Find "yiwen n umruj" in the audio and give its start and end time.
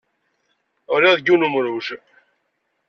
1.27-1.87